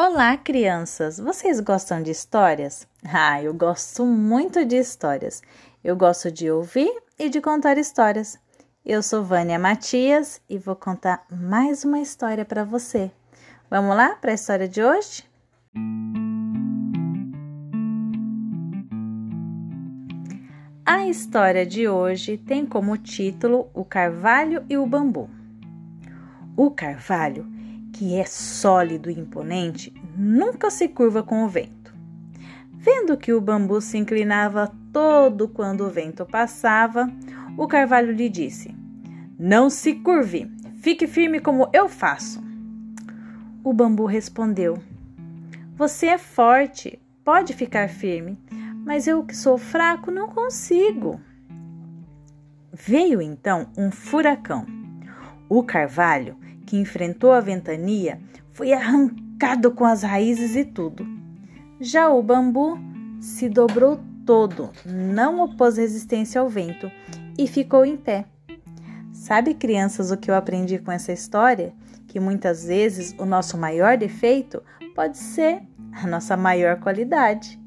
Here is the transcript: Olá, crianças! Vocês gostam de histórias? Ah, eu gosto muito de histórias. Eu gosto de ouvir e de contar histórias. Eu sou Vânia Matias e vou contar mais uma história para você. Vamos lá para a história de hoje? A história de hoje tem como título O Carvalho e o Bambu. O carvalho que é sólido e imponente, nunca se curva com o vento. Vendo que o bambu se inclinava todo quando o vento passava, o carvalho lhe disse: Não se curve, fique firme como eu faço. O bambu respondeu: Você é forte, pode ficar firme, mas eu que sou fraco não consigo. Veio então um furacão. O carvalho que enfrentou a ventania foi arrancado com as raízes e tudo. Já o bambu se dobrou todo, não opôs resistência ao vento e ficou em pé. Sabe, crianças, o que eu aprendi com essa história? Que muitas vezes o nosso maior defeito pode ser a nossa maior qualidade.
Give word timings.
Olá, 0.00 0.36
crianças! 0.36 1.18
Vocês 1.18 1.58
gostam 1.58 2.00
de 2.00 2.12
histórias? 2.12 2.86
Ah, 3.04 3.42
eu 3.42 3.52
gosto 3.52 4.06
muito 4.06 4.64
de 4.64 4.76
histórias. 4.76 5.42
Eu 5.82 5.96
gosto 5.96 6.30
de 6.30 6.48
ouvir 6.48 6.88
e 7.18 7.28
de 7.28 7.40
contar 7.40 7.76
histórias. 7.76 8.38
Eu 8.86 9.02
sou 9.02 9.24
Vânia 9.24 9.58
Matias 9.58 10.40
e 10.48 10.56
vou 10.56 10.76
contar 10.76 11.26
mais 11.28 11.84
uma 11.84 11.98
história 11.98 12.44
para 12.44 12.62
você. 12.62 13.10
Vamos 13.68 13.96
lá 13.96 14.14
para 14.14 14.30
a 14.30 14.34
história 14.34 14.68
de 14.68 14.80
hoje? 14.84 15.24
A 20.86 21.08
história 21.08 21.66
de 21.66 21.88
hoje 21.88 22.38
tem 22.38 22.64
como 22.64 22.96
título 22.96 23.68
O 23.74 23.84
Carvalho 23.84 24.64
e 24.70 24.78
o 24.78 24.86
Bambu. 24.86 25.28
O 26.56 26.70
carvalho 26.70 27.57
que 27.92 28.14
é 28.14 28.24
sólido 28.24 29.10
e 29.10 29.18
imponente, 29.18 29.92
nunca 30.16 30.70
se 30.70 30.88
curva 30.88 31.22
com 31.22 31.44
o 31.44 31.48
vento. 31.48 31.94
Vendo 32.72 33.16
que 33.16 33.32
o 33.32 33.40
bambu 33.40 33.80
se 33.80 33.98
inclinava 33.98 34.72
todo 34.92 35.48
quando 35.48 35.82
o 35.82 35.90
vento 35.90 36.24
passava, 36.24 37.10
o 37.56 37.66
carvalho 37.66 38.12
lhe 38.12 38.28
disse: 38.28 38.74
Não 39.38 39.68
se 39.68 39.94
curve, 39.96 40.50
fique 40.80 41.06
firme 41.06 41.40
como 41.40 41.68
eu 41.72 41.88
faço. 41.88 42.42
O 43.64 43.72
bambu 43.72 44.06
respondeu: 44.06 44.78
Você 45.76 46.06
é 46.06 46.18
forte, 46.18 47.00
pode 47.24 47.52
ficar 47.52 47.88
firme, 47.88 48.38
mas 48.86 49.06
eu 49.06 49.24
que 49.24 49.36
sou 49.36 49.58
fraco 49.58 50.10
não 50.10 50.28
consigo. 50.28 51.20
Veio 52.72 53.20
então 53.20 53.66
um 53.76 53.90
furacão. 53.90 54.64
O 55.48 55.62
carvalho 55.62 56.36
que 56.68 56.76
enfrentou 56.76 57.32
a 57.32 57.40
ventania 57.40 58.20
foi 58.52 58.74
arrancado 58.74 59.70
com 59.70 59.86
as 59.86 60.02
raízes 60.02 60.54
e 60.54 60.66
tudo. 60.66 61.06
Já 61.80 62.10
o 62.10 62.22
bambu 62.22 62.78
se 63.18 63.48
dobrou 63.48 63.98
todo, 64.26 64.68
não 64.84 65.40
opôs 65.40 65.78
resistência 65.78 66.38
ao 66.38 66.46
vento 66.46 66.92
e 67.38 67.46
ficou 67.46 67.86
em 67.86 67.96
pé. 67.96 68.26
Sabe, 69.14 69.54
crianças, 69.54 70.10
o 70.10 70.16
que 70.18 70.30
eu 70.30 70.34
aprendi 70.34 70.78
com 70.78 70.92
essa 70.92 71.10
história? 71.10 71.72
Que 72.06 72.20
muitas 72.20 72.66
vezes 72.66 73.14
o 73.18 73.24
nosso 73.24 73.56
maior 73.56 73.96
defeito 73.96 74.62
pode 74.94 75.16
ser 75.16 75.62
a 75.90 76.06
nossa 76.06 76.36
maior 76.36 76.78
qualidade. 76.80 77.58